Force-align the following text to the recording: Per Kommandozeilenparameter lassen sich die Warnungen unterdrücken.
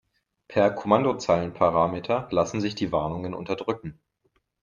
Per 0.47 0.71
Kommandozeilenparameter 0.73 2.27
lassen 2.31 2.59
sich 2.59 2.73
die 2.73 2.91
Warnungen 2.91 3.35
unterdrücken. 3.35 3.99